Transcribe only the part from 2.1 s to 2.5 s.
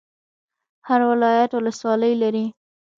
لري